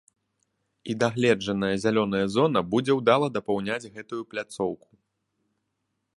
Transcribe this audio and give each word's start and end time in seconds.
І 0.93 0.95
дагледжаная 1.03 1.69
зялёная 1.83 2.23
зона 2.37 2.59
будзе 2.73 2.93
ўдала 2.99 3.27
дапаўняць 3.37 3.91
гэтую 3.99 4.21
пляцоўку. 4.35 4.89